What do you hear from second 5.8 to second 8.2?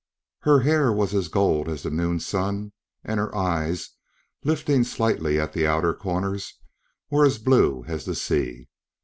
corners, were as blue as the